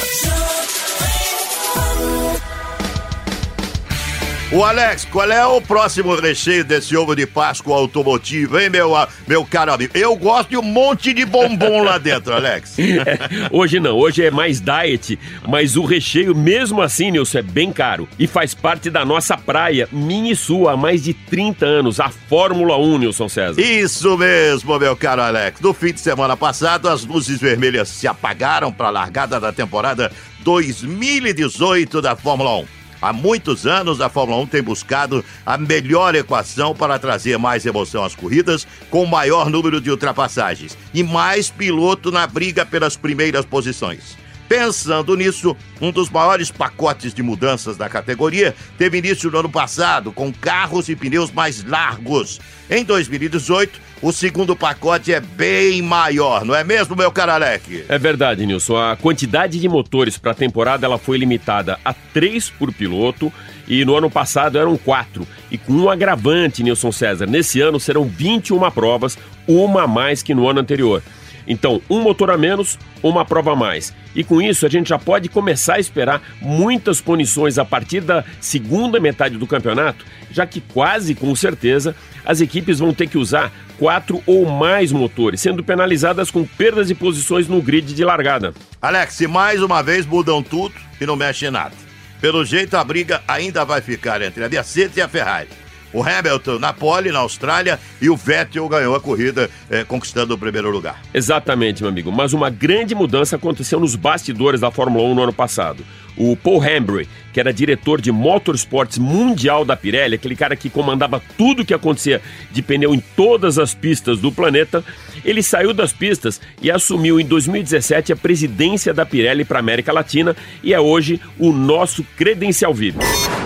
O 4.54 4.62
Alex, 4.62 5.04
qual 5.06 5.28
é 5.32 5.44
o 5.44 5.60
próximo 5.60 6.14
recheio 6.14 6.64
desse 6.64 6.96
ovo 6.96 7.16
de 7.16 7.26
Páscoa 7.26 7.74
automotivo, 7.74 8.56
hein, 8.56 8.70
meu, 8.70 8.92
meu 9.26 9.44
caro 9.44 9.72
amigo? 9.72 9.90
Eu 9.98 10.14
gosto 10.14 10.50
de 10.50 10.56
um 10.56 10.62
monte 10.62 11.12
de 11.12 11.24
bombom 11.24 11.82
lá 11.82 11.98
dentro, 11.98 12.32
Alex. 12.32 12.76
É, 13.04 13.18
hoje 13.50 13.80
não, 13.80 13.96
hoje 13.96 14.24
é 14.24 14.30
mais 14.30 14.60
diet, 14.60 15.18
mas 15.48 15.76
o 15.76 15.84
recheio, 15.84 16.34
mesmo 16.34 16.80
assim, 16.80 17.10
Nilson, 17.10 17.38
é 17.38 17.42
bem 17.42 17.72
caro. 17.72 18.08
E 18.16 18.28
faz 18.28 18.54
parte 18.54 18.88
da 18.88 19.04
nossa 19.04 19.36
praia, 19.36 19.88
minha 19.90 20.32
e 20.32 20.36
sua, 20.36 20.72
há 20.72 20.76
mais 20.76 21.02
de 21.02 21.12
30 21.12 21.66
anos, 21.66 21.98
a 21.98 22.08
Fórmula 22.08 22.78
1, 22.78 22.98
Nilson 22.98 23.28
César. 23.28 23.60
Isso 23.60 24.16
mesmo, 24.16 24.78
meu 24.78 24.96
caro 24.96 25.22
Alex. 25.22 25.60
No 25.60 25.74
fim 25.74 25.92
de 25.92 26.00
semana 26.00 26.36
passado, 26.36 26.88
as 26.88 27.04
luzes 27.04 27.40
vermelhas 27.40 27.88
se 27.88 28.06
apagaram 28.06 28.72
para 28.72 28.86
a 28.86 28.92
largada 28.92 29.40
da 29.40 29.52
temporada 29.52 30.12
2018 30.44 32.00
da 32.00 32.14
Fórmula 32.14 32.58
1. 32.58 32.83
Há 33.04 33.12
muitos 33.12 33.66
anos, 33.66 34.00
a 34.00 34.08
Fórmula 34.08 34.40
1 34.44 34.46
tem 34.46 34.62
buscado 34.62 35.22
a 35.44 35.58
melhor 35.58 36.14
equação 36.14 36.74
para 36.74 36.98
trazer 36.98 37.36
mais 37.36 37.66
emoção 37.66 38.02
às 38.02 38.16
corridas, 38.16 38.66
com 38.88 39.04
maior 39.04 39.50
número 39.50 39.78
de 39.78 39.90
ultrapassagens 39.90 40.74
e 40.94 41.02
mais 41.02 41.50
piloto 41.50 42.10
na 42.10 42.26
briga 42.26 42.64
pelas 42.64 42.96
primeiras 42.96 43.44
posições. 43.44 44.16
Pensando 44.48 45.14
nisso, 45.16 45.54
um 45.82 45.90
dos 45.90 46.08
maiores 46.08 46.50
pacotes 46.50 47.12
de 47.12 47.22
mudanças 47.22 47.76
da 47.76 47.90
categoria 47.90 48.54
teve 48.78 48.96
início 48.96 49.30
no 49.30 49.38
ano 49.38 49.50
passado, 49.50 50.10
com 50.10 50.32
carros 50.32 50.88
e 50.88 50.96
pneus 50.96 51.30
mais 51.30 51.62
largos. 51.62 52.40
Em 52.70 52.84
2018, 52.84 53.78
o 54.04 54.12
segundo 54.12 54.54
pacote 54.54 55.14
é 55.14 55.18
bem 55.18 55.80
maior, 55.80 56.44
não 56.44 56.54
é 56.54 56.62
mesmo, 56.62 56.94
meu 56.94 57.10
caro 57.10 57.32
Alec? 57.32 57.86
É 57.88 57.98
verdade, 57.98 58.44
Nilson. 58.44 58.76
A 58.76 58.96
quantidade 58.96 59.58
de 59.58 59.66
motores 59.66 60.18
para 60.18 60.32
a 60.32 60.34
temporada 60.34 60.84
ela 60.84 60.98
foi 60.98 61.16
limitada 61.16 61.78
a 61.82 61.94
três 61.94 62.50
por 62.50 62.70
piloto 62.70 63.32
e 63.66 63.82
no 63.82 63.96
ano 63.96 64.10
passado 64.10 64.58
eram 64.58 64.76
quatro. 64.76 65.26
E 65.50 65.56
com 65.56 65.72
um 65.72 65.88
agravante, 65.88 66.62
Nilson 66.62 66.92
César, 66.92 67.24
nesse 67.26 67.62
ano 67.62 67.80
serão 67.80 68.04
21 68.04 68.70
provas, 68.72 69.16
uma 69.48 69.84
a 69.84 69.88
mais 69.88 70.22
que 70.22 70.34
no 70.34 70.46
ano 70.46 70.60
anterior. 70.60 71.02
Então, 71.46 71.80
um 71.88 72.00
motor 72.00 72.30
a 72.30 72.38
menos, 72.38 72.78
uma 73.02 73.24
prova 73.24 73.52
a 73.52 73.56
mais. 73.56 73.92
E 74.14 74.24
com 74.24 74.40
isso, 74.40 74.64
a 74.64 74.68
gente 74.68 74.88
já 74.88 74.98
pode 74.98 75.28
começar 75.28 75.74
a 75.74 75.80
esperar 75.80 76.22
muitas 76.40 77.00
punições 77.00 77.58
a 77.58 77.64
partir 77.64 78.00
da 78.00 78.24
segunda 78.40 78.98
metade 79.00 79.36
do 79.36 79.46
campeonato, 79.46 80.04
já 80.30 80.46
que 80.46 80.60
quase 80.60 81.14
com 81.14 81.34
certeza 81.34 81.94
as 82.24 82.40
equipes 82.40 82.78
vão 82.78 82.94
ter 82.94 83.08
que 83.08 83.18
usar 83.18 83.52
quatro 83.78 84.22
ou 84.26 84.46
mais 84.46 84.92
motores, 84.92 85.40
sendo 85.40 85.62
penalizadas 85.62 86.30
com 86.30 86.44
perdas 86.44 86.88
de 86.88 86.94
posições 86.94 87.48
no 87.48 87.60
grid 87.60 87.92
de 87.92 88.04
largada. 88.04 88.54
Alex, 88.80 89.20
mais 89.22 89.62
uma 89.62 89.82
vez 89.82 90.06
mudam 90.06 90.42
tudo 90.42 90.74
e 91.00 91.06
não 91.06 91.16
mexe 91.16 91.46
em 91.46 91.50
nada. 91.50 91.74
Pelo 92.20 92.44
jeito, 92.44 92.76
a 92.76 92.84
briga 92.84 93.22
ainda 93.28 93.64
vai 93.64 93.82
ficar 93.82 94.22
entre 94.22 94.44
a 94.44 94.48
Mercedes 94.48 94.96
e 94.96 95.02
a 95.02 95.08
Ferrari 95.08 95.63
o 95.94 96.02
Hamilton 96.02 96.58
na 96.58 96.72
pole 96.72 97.12
na 97.12 97.20
Austrália 97.20 97.78
e 98.02 98.10
o 98.10 98.16
Vettel 98.16 98.68
ganhou 98.68 98.96
a 98.96 99.00
corrida, 99.00 99.48
eh, 99.70 99.84
conquistando 99.84 100.34
o 100.34 100.38
primeiro 100.38 100.70
lugar. 100.70 101.00
Exatamente, 101.14 101.82
meu 101.82 101.90
amigo. 101.90 102.10
Mas 102.10 102.32
uma 102.32 102.50
grande 102.50 102.94
mudança 102.94 103.36
aconteceu 103.36 103.78
nos 103.78 103.94
bastidores 103.94 104.60
da 104.60 104.70
Fórmula 104.70 105.04
1 105.04 105.14
no 105.14 105.22
ano 105.22 105.32
passado. 105.32 105.84
O 106.16 106.36
Paul 106.36 106.62
Hambry, 106.62 107.08
que 107.32 107.40
era 107.40 107.52
diretor 107.52 108.00
de 108.00 108.12
motorsports 108.12 108.98
mundial 108.98 109.64
da 109.64 109.76
Pirelli, 109.76 110.16
aquele 110.16 110.36
cara 110.36 110.54
que 110.54 110.70
comandava 110.70 111.22
tudo 111.36 111.64
que 111.64 111.74
acontecia 111.74 112.20
de 112.50 112.62
pneu 112.62 112.94
em 112.94 113.02
todas 113.16 113.58
as 113.58 113.74
pistas 113.74 114.18
do 114.18 114.30
planeta, 114.30 114.84
ele 115.24 115.42
saiu 115.42 115.72
das 115.72 115.92
pistas 115.92 116.40
e 116.60 116.70
assumiu 116.70 117.18
em 117.18 117.26
2017 117.26 118.12
a 118.12 118.16
presidência 118.16 118.92
da 118.92 119.06
Pirelli 119.06 119.44
para 119.44 119.58
a 119.58 119.60
América 119.60 119.92
Latina 119.92 120.36
e 120.62 120.72
é 120.74 120.80
hoje 120.80 121.20
o 121.38 121.52
nosso 121.52 122.04
credencial 122.16 122.74
VIP. 122.74 122.98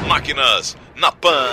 Máquinas 0.07 0.77
na 0.97 1.13
Pan. 1.13 1.47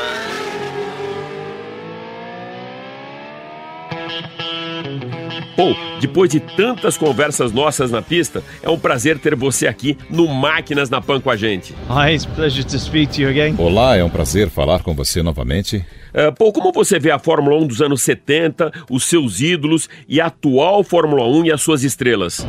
Pô, 5.55 5.73
depois 6.01 6.29
de 6.29 6.41
tantas 6.41 6.97
conversas 6.97 7.53
nossas 7.53 7.89
na 7.89 8.01
pista, 8.01 8.43
é 8.61 8.69
um 8.69 8.77
prazer 8.77 9.17
ter 9.17 9.35
você 9.35 9.67
aqui 9.67 9.97
no 10.09 10.27
Máquinas 10.27 10.89
na 10.89 11.01
Pan 11.01 11.21
com 11.21 11.29
a 11.29 11.37
gente. 11.37 11.73
Hi, 11.89 12.13
it's 12.13 12.25
a 12.25 12.29
pleasure 12.29 12.65
to 12.65 12.77
speak 12.77 13.13
to 13.15 13.21
you 13.21 13.29
again. 13.29 13.55
Olá, 13.57 13.95
é 13.95 14.03
um 14.03 14.09
prazer 14.09 14.49
falar 14.49 14.83
com 14.83 14.93
você 14.93 15.23
novamente. 15.23 15.77
Uh, 16.13 16.33
Pô, 16.37 16.51
como 16.51 16.73
você 16.73 16.99
vê 16.99 17.09
a 17.09 17.19
Fórmula 17.19 17.57
1 17.57 17.67
dos 17.67 17.81
anos 17.81 18.01
70, 18.01 18.71
os 18.89 19.05
seus 19.05 19.39
ídolos 19.39 19.89
e 20.09 20.19
a 20.19 20.25
atual 20.25 20.83
Fórmula 20.83 21.25
1 21.25 21.45
e 21.45 21.51
as 21.51 21.61
suas 21.61 21.83
estrelas? 21.83 22.45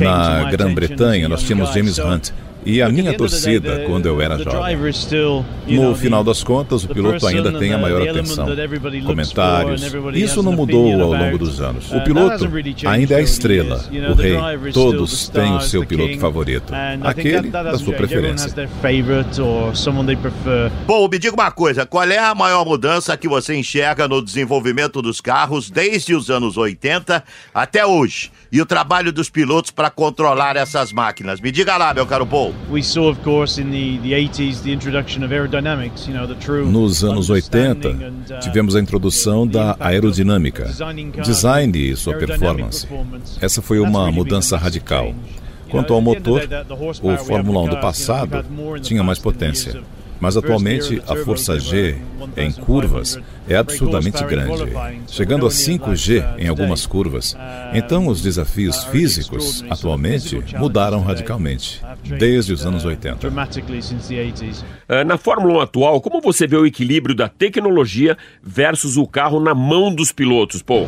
Na 0.00 0.50
Grã-Bretanha, 0.50 1.28
nós 1.28 1.42
tínhamos. 1.42 1.72
James 1.72 1.98
Hunt 1.98 2.30
e 2.64 2.80
a 2.82 2.88
minha 2.88 3.16
torcida 3.16 3.84
quando 3.86 4.06
eu 4.06 4.20
era 4.20 4.38
jovem. 4.38 4.76
No 5.66 5.94
final 5.94 6.22
das 6.24 6.42
contas, 6.42 6.84
o 6.84 6.88
the 6.88 6.94
piloto 6.94 7.26
ainda 7.26 7.52
tem 7.58 7.72
a 7.72 7.78
maior 7.78 8.08
atenção. 8.08 8.46
Comentários. 9.06 9.82
Isso 10.14 10.40
has 10.40 10.44
não 10.44 10.52
mudou 10.52 11.02
ao 11.02 11.12
longo 11.12 11.38
dos 11.38 11.60
anos. 11.60 11.90
O 11.92 12.00
piloto 12.02 12.48
ainda 12.86 13.14
é 13.14 13.18
a 13.18 13.22
over 13.22 13.22
the 13.22 13.22
estrela, 13.22 13.84
o 14.10 14.16
the 14.16 14.22
rei. 14.22 14.72
Todos 14.72 15.28
the 15.28 15.40
têm 15.40 15.52
o 15.52 15.56
star, 15.56 15.68
seu 15.68 15.80
the 15.82 15.86
piloto 15.86 16.08
king. 16.10 16.20
favorito, 16.20 16.72
aquele 17.02 17.50
da 17.50 17.78
sua 17.78 17.94
preferência. 17.94 18.50
their 18.52 18.68
favorite 18.80 19.40
or 19.40 19.74
someone 19.76 20.06
they 20.06 20.16
prefer. 20.16 20.70
Bom, 20.86 21.08
me 21.08 21.18
diga 21.18 21.34
uma 21.34 21.50
coisa, 21.50 21.86
qual 21.86 22.04
é 22.04 22.18
a 22.18 22.34
maior 22.34 22.64
mudança 22.64 23.16
que 23.16 23.28
você 23.28 23.54
enxerga 23.54 24.06
no 24.06 24.22
desenvolvimento 24.22 25.00
dos 25.02 25.20
carros 25.20 25.70
desde 25.70 26.14
os 26.14 26.30
anos 26.30 26.56
80 26.56 27.22
até 27.54 27.84
hoje? 27.86 28.30
E 28.50 28.60
o 28.60 28.66
trabalho 28.66 29.12
dos 29.12 29.30
pilotos 29.30 29.70
para 29.70 29.90
controlar 29.90 30.56
essas 30.56 30.92
máquinas? 30.92 31.40
Me 31.40 31.50
diga 31.50 31.76
lá, 31.76 31.94
meu 31.94 32.06
caro 32.06 32.26
Paul. 32.26 32.51
We 32.70 32.82
saw, 32.82 33.10
of 33.10 33.22
course, 33.22 33.60
in 33.60 33.70
the, 33.70 33.98
the 33.98 34.12
80s, 34.12 34.62
the 34.62 34.72
introduction 34.72 35.22
of 35.22 35.30
aerodynamics, 35.30 36.06
you 36.06 36.14
know, 36.14 36.26
the 36.26 36.36
true 36.36 36.64
Nos 36.70 37.04
anos 37.04 37.28
80, 37.28 37.58
understanding 37.58 38.02
and, 38.02 38.32
uh, 38.32 38.40
tivemos 38.40 38.74
a 38.74 38.80
introdução 38.80 39.46
da 39.46 39.76
aerodinâmica, 39.78 40.70
design 41.22 41.78
e 41.78 41.94
sua 41.96 42.14
performance. 42.14 42.86
Essa 43.40 43.60
foi 43.60 43.78
uma 43.78 44.10
mudança 44.10 44.56
radical. 44.56 45.14
Quanto 45.68 45.94
ao 45.94 46.00
motor, 46.00 46.42
o 47.02 47.16
Fórmula 47.18 47.60
1 47.60 47.64
in 47.64 47.68
do 47.70 47.76
passado 47.78 48.44
tinha 48.82 49.02
mais 49.02 49.18
potência, 49.18 49.82
mas 50.22 50.36
atualmente 50.36 51.02
a 51.08 51.16
força 51.16 51.58
G 51.58 51.96
turbo, 52.16 52.40
em 52.40 52.52
curvas 52.52 53.18
é 53.48 53.56
absurdamente 53.56 54.22
1500 54.22 54.70
grande, 54.70 55.02
chegando 55.08 55.46
a 55.46 55.48
we're 55.48 55.76
nowhere 55.76 55.78
near 55.80 55.96
5G 55.96 56.20
that, 56.20 56.40
uh, 56.40 56.44
em 56.44 56.48
algumas 56.48 56.86
curvas. 56.86 57.32
Uh, 57.32 57.36
Então 57.74 58.06
os 58.06 58.22
desafios 58.22 58.84
físicos 58.84 59.64
atualmente 59.68 60.40
mudaram 60.56 61.02
radicalmente, 61.02 61.82
desde 62.04 62.52
os 62.52 62.64
anos 62.64 62.84
uh, 62.84 62.88
80. 62.88 63.16
Dramatically 63.16 63.82
since 63.82 64.06
the 64.06 64.14
80s. 64.14 64.62
Uh, 64.88 65.04
na 65.04 65.18
Fórmula 65.18 65.58
1 65.58 65.60
atual, 65.62 66.00
como 66.00 66.20
você 66.20 66.46
vê 66.46 66.56
o 66.56 66.64
equilíbrio 66.64 67.16
da 67.16 67.28
tecnologia 67.28 68.16
versus 68.40 68.96
o 68.96 69.08
carro 69.08 69.40
na 69.40 69.56
mão 69.56 69.92
dos 69.92 70.12
pilotos, 70.12 70.62
Paul? 70.62 70.86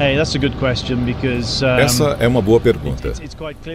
Essa 1.80 2.16
é 2.20 2.28
uma 2.28 2.40
boa 2.40 2.60
pergunta, 2.60 3.12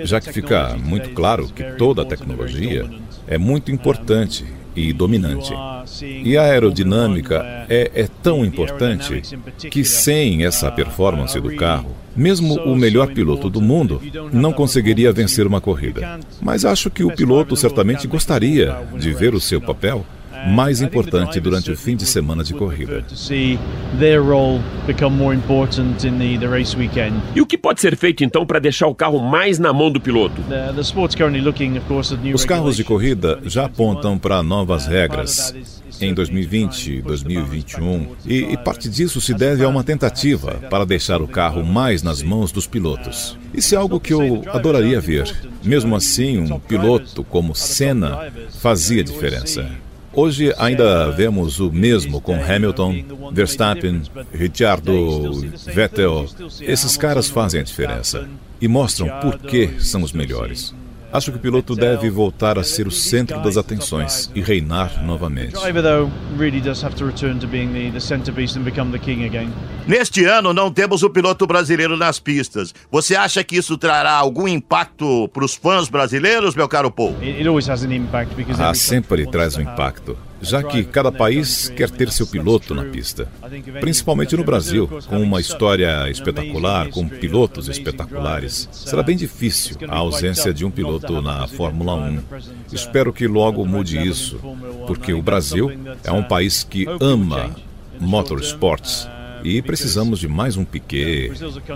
já 0.05 0.21
que 0.21 0.31
fica 0.31 0.77
muito 0.77 1.09
claro 1.09 1.49
que 1.49 1.63
toda 1.73 2.03
a 2.03 2.05
tecnologia 2.05 2.89
é 3.27 3.37
muito 3.37 3.73
importante 3.73 4.45
e 4.79 4.93
dominante. 4.93 5.53
E 6.01 6.37
a 6.37 6.43
aerodinâmica 6.43 7.65
é, 7.67 7.91
é 7.93 8.07
tão 8.23 8.45
importante 8.45 9.21
que 9.69 9.83
sem 9.83 10.45
essa 10.45 10.71
performance 10.71 11.39
do 11.39 11.55
carro, 11.55 11.95
mesmo 12.15 12.55
o 12.61 12.75
melhor 12.75 13.13
piloto 13.13 13.49
do 13.49 13.61
mundo 13.61 14.01
não 14.31 14.53
conseguiria 14.53 15.11
vencer 15.11 15.45
uma 15.45 15.61
corrida. 15.61 16.19
Mas 16.41 16.65
acho 16.65 16.89
que 16.89 17.03
o 17.03 17.13
piloto 17.13 17.55
certamente 17.55 18.07
gostaria 18.07 18.77
de 18.97 19.11
ver 19.13 19.33
o 19.33 19.39
seu 19.39 19.59
papel 19.59 20.05
mais 20.47 20.81
importante 20.81 21.39
durante 21.39 21.71
o 21.71 21.77
fim 21.77 21.95
de 21.95 22.05
semana 22.05 22.43
de 22.43 22.53
corrida. 22.53 23.03
E 27.35 27.41
o 27.41 27.45
que 27.45 27.57
pode 27.57 27.81
ser 27.81 27.95
feito 27.95 28.23
então 28.23 28.45
para 28.45 28.59
deixar 28.59 28.87
o 28.87 28.95
carro 28.95 29.19
mais 29.19 29.59
na 29.59 29.71
mão 29.73 29.91
do 29.91 29.99
piloto? 29.99 30.41
The, 30.43 30.73
the 30.73 30.81
sport's 30.81 31.15
currently 31.15 31.41
looking, 31.41 31.77
of 31.77 31.85
course, 31.87 32.13
at 32.13 32.21
new 32.21 32.35
Os 32.35 32.45
carros 32.45 32.75
de 32.75 32.83
corrida 32.83 33.39
já 33.45 33.67
2021. 33.67 33.69
apontam 33.91 34.17
para 34.17 34.41
novas 34.43 34.85
regras 34.85 35.37
part 35.37 35.49
of 35.49 35.53
that 35.53 35.59
is- 35.59 35.79
is 35.89 36.01
em 36.01 36.15
certainly 36.15 36.15
2020 36.15 36.87
e 36.87 37.01
trying 37.01 37.01
to 37.01 37.09
push 37.09 37.21
the 37.23 37.29
balance 37.29 37.63
2021 37.63 37.91
back 37.99 38.05
towards 38.05 38.23
the 38.23 38.33
e, 38.33 38.53
e 38.53 38.57
parte 38.57 38.89
disso 38.89 39.21
se 39.21 39.33
deve 39.33 39.63
a 39.63 39.67
uma 39.67 39.83
tentativa 39.83 40.51
para 40.69 40.85
deixar 40.85 41.17
o 41.17 41.19
something 41.21 41.33
carro 41.33 41.63
mais 41.65 42.01
nas 42.03 42.21
to 42.21 42.27
mãos 42.27 42.49
see. 42.49 42.55
dos 42.55 42.67
pilotos. 42.67 43.31
Uh, 43.31 43.37
Isso 43.53 43.75
é 43.75 43.77
algo 43.77 43.99
que 43.99 44.13
eu 44.13 44.43
adoraria 44.53 44.99
ver. 45.01 45.33
Mesmo 45.63 45.95
assim, 45.95 46.37
um 46.37 46.59
piloto 46.59 47.23
como 47.23 47.53
Senna 47.55 48.31
fazia 48.59 49.03
diferença. 49.03 49.69
Hoje 50.21 50.53
ainda 50.57 51.09
vemos 51.11 51.61
o 51.61 51.71
mesmo 51.71 52.19
com 52.19 52.35
Hamilton, 52.35 53.05
Verstappen, 53.31 54.01
Ricciardo, 54.33 55.31
Vettel. 55.73 56.27
Esses 56.59 56.97
caras 56.97 57.29
fazem 57.29 57.61
a 57.61 57.63
diferença 57.63 58.27
e 58.59 58.67
mostram 58.67 59.07
por 59.21 59.39
que 59.39 59.79
são 59.79 60.03
os 60.03 60.11
melhores. 60.11 60.75
Acho 61.09 61.31
que 61.31 61.37
o 61.37 61.39
piloto 61.39 61.73
deve 61.73 62.09
voltar 62.09 62.59
a 62.59 62.65
ser 62.65 62.85
o 62.85 62.91
centro 62.91 63.41
das 63.41 63.55
atenções 63.55 64.29
e 64.35 64.41
reinar 64.41 65.05
novamente. 65.05 65.55
Neste 69.89 70.23
ano 70.23 70.53
não 70.53 70.71
temos 70.71 71.01
o 71.01 71.09
piloto 71.09 71.47
brasileiro 71.47 71.97
nas 71.97 72.19
pistas. 72.19 72.75
Você 72.91 73.15
acha 73.15 73.43
que 73.43 73.55
isso 73.55 73.75
trará 73.75 74.11
algum 74.11 74.47
impacto 74.47 75.27
para 75.33 75.43
os 75.43 75.55
fãs 75.55 75.89
brasileiros, 75.89 76.53
meu 76.53 76.67
caro 76.67 76.91
Paul? 76.91 77.15
Ah, 78.59 78.75
sempre 78.75 79.25
traz 79.25 79.57
um 79.57 79.61
impacto, 79.61 80.15
já 80.39 80.61
que 80.61 80.83
cada 80.83 81.11
país 81.11 81.69
quer 81.69 81.89
ter 81.89 82.11
seu 82.11 82.27
piloto 82.27 82.75
na 82.75 82.85
pista. 82.85 83.27
Principalmente 83.81 84.37
no 84.37 84.43
Brasil, 84.43 84.87
com 85.07 85.23
uma 85.23 85.41
história 85.41 86.07
espetacular, 86.07 86.89
com 86.89 87.09
pilotos 87.09 87.67
espetaculares. 87.67 88.69
Será 88.71 89.01
bem 89.01 89.17
difícil 89.17 89.75
a 89.87 89.97
ausência 89.97 90.53
de 90.53 90.63
um 90.63 90.69
piloto 90.69 91.19
na 91.19 91.47
Fórmula 91.47 91.95
1. 91.95 92.19
Espero 92.71 93.11
que 93.11 93.27
logo 93.27 93.65
mude 93.65 93.97
isso, 94.07 94.39
porque 94.85 95.15
o 95.15 95.21
Brasil 95.23 95.71
é 96.03 96.11
um 96.11 96.21
país 96.21 96.63
que 96.63 96.85
ama 97.01 97.55
motorsports 97.99 99.09
e 99.43 99.61
precisamos 99.61 100.19
de 100.19 100.27
mais 100.27 100.57
um 100.57 100.65
Piquet, 100.65 101.31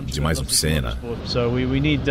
de 0.06 0.20
mais 0.20 0.38
um 0.40 0.44
Senna. 0.44 0.98
So 1.26 1.48
we, 1.50 1.66
we 1.66 1.80
need 1.80 2.02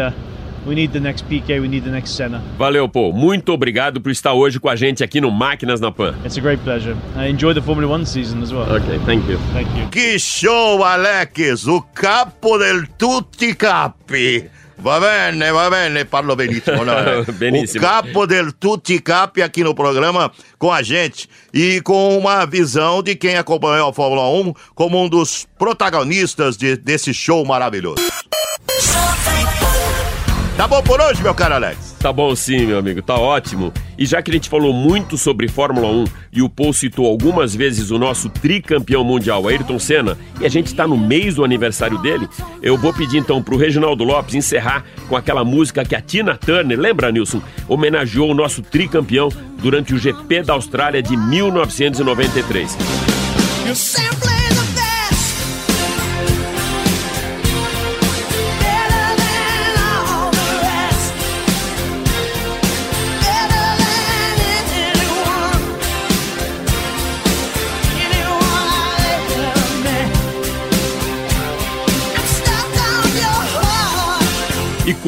we 0.65 0.75
need 0.75 0.93
the 0.93 0.99
next 0.99 1.25
PK, 1.25 1.59
we 1.59 1.67
need 1.67 1.83
the 1.83 1.91
next 1.91 2.15
Senna. 2.15 2.41
Valeu, 2.57 2.87
Paul. 2.87 3.13
Muito 3.13 3.51
obrigado 3.51 3.99
por 3.99 4.11
estar 4.11 4.33
hoje 4.33 4.59
com 4.59 4.69
a 4.69 4.75
gente 4.75 5.03
aqui 5.03 5.19
no 5.19 5.31
Máquinas 5.31 5.79
na 5.79 5.91
Pan. 5.91 6.15
It's 6.23 6.37
a 6.37 6.41
great 6.41 6.63
pleasure. 6.63 6.95
I 7.17 7.29
enjoy 7.29 7.53
the 7.53 7.61
Formula 7.61 7.91
One 7.93 8.05
season 8.05 8.41
as 8.41 8.51
well. 8.51 8.63
Ok, 8.63 8.99
thank 9.05 9.29
you. 9.29 9.37
Thank 9.53 9.69
you. 9.77 9.89
Que 9.89 10.17
show, 10.17 10.83
Alex! 10.83 11.67
O 11.67 11.81
capo 11.81 12.57
del 12.57 12.87
tutti 12.97 13.53
capi! 13.55 14.49
Va 14.77 14.99
bene, 14.99 15.51
va 15.51 15.69
bene, 15.69 16.03
parlo 16.05 16.35
benissimo. 16.35 16.83
Não. 16.83 17.23
Benissimo. 17.37 17.83
O 17.85 17.87
capo 17.87 18.25
del 18.25 18.53
tutti 18.53 18.99
capi 18.99 19.41
aqui 19.41 19.63
no 19.63 19.73
programa 19.73 20.31
com 20.57 20.71
a 20.71 20.81
gente 20.81 21.29
e 21.53 21.79
com 21.81 22.17
uma 22.17 22.45
visão 22.45 23.01
de 23.03 23.15
quem 23.15 23.35
acompanhou 23.37 23.89
a 23.89 23.93
Fórmula 23.93 24.27
1 24.29 24.53
como 24.75 25.01
um 25.03 25.07
dos 25.07 25.47
protagonistas 25.57 26.57
de- 26.57 26.75
desse 26.75 27.13
show 27.13 27.45
maravilhoso. 27.45 28.01
Tá 30.57 30.67
bom 30.67 30.81
por 30.83 30.99
hoje, 31.01 31.21
meu 31.23 31.33
caro 31.33 31.55
Alex? 31.55 31.92
Tá 32.03 32.11
bom 32.11 32.35
sim, 32.35 32.65
meu 32.65 32.77
amigo, 32.77 33.01
tá 33.01 33.15
ótimo. 33.15 33.71
E 33.97 34.05
já 34.05 34.21
que 34.21 34.29
a 34.29 34.33
gente 34.33 34.49
falou 34.49 34.73
muito 34.73 35.17
sobre 35.17 35.47
Fórmula 35.47 35.87
1 35.87 36.03
e 36.33 36.41
o 36.41 36.49
Paul 36.49 36.73
citou 36.73 37.05
algumas 37.05 37.55
vezes 37.55 37.91
o 37.91 37.97
nosso 37.97 38.27
tricampeão 38.27 39.05
mundial, 39.05 39.47
Ayrton 39.47 39.79
Senna, 39.79 40.17
e 40.37 40.45
a 40.45 40.49
gente 40.49 40.75
tá 40.75 40.85
no 40.85 40.97
mês 40.97 41.35
do 41.35 41.45
aniversário 41.45 41.97
dele, 41.99 42.27
eu 42.61 42.77
vou 42.77 42.93
pedir 42.93 43.19
então 43.19 43.41
pro 43.41 43.55
Reginaldo 43.55 44.03
Lopes 44.03 44.35
encerrar 44.35 44.83
com 45.07 45.15
aquela 45.15 45.45
música 45.45 45.85
que 45.85 45.95
a 45.95 46.01
Tina 46.01 46.35
Turner, 46.35 46.77
lembra, 46.77 47.09
Nilson? 47.09 47.41
Homenageou 47.69 48.31
o 48.31 48.35
nosso 48.35 48.61
tricampeão 48.61 49.29
durante 49.59 49.93
o 49.93 49.97
GP 49.97 50.43
da 50.43 50.55
Austrália 50.55 51.01
de 51.01 51.15
1993. 51.15 52.77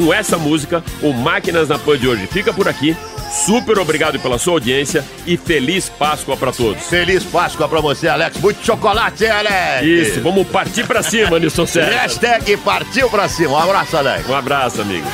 Com 0.06 0.14
essa 0.14 0.38
música, 0.38 0.84
o 1.02 1.12
Máquinas 1.12 1.68
na 1.68 1.80
Pan 1.80 1.98
de 1.98 2.08
hoje 2.08 2.28
fica 2.28 2.54
por 2.54 2.68
aqui. 2.68 2.96
Super 3.44 3.80
obrigado 3.80 4.20
pela 4.20 4.38
sua 4.38 4.54
audiência 4.54 5.04
e 5.26 5.36
feliz 5.36 5.90
Páscoa 5.90 6.38
pra 6.38 6.52
todos. 6.52 6.84
Feliz 6.84 7.24
Páscoa 7.24 7.68
pra 7.68 7.82
você, 7.82 8.08
Alex. 8.08 8.38
Muito 8.38 8.64
chocolate, 8.64 9.24
hein, 9.24 9.32
Alex? 9.32 9.84
Isso, 9.84 10.22
vamos 10.22 10.48
partir 10.48 10.86
pra 10.86 11.02
cima, 11.02 11.40
Nilson 11.40 11.66
César. 11.66 11.92
Hashtag 11.92 12.56
partiu 12.58 13.10
pra 13.10 13.28
cima. 13.28 13.54
Um 13.54 13.58
abraço, 13.58 13.98
Alex. 13.98 14.30
Um 14.30 14.36
abraço, 14.36 14.80
amigo. 14.80 15.08